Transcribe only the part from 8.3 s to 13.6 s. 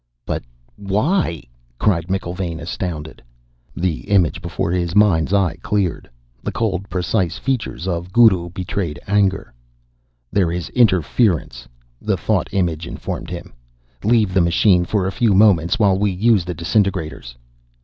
betrayed anger. "There is interference," the thought image informed him.